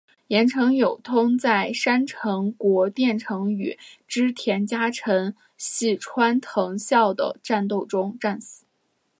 [0.29, 3.77] 岩成友通在山城国淀城与
[4.07, 8.65] 织田家臣细川藤孝的战斗中战死。